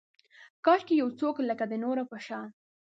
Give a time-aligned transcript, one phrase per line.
[0.65, 2.47] کاشکي یو څوک لکه، د نورو په شان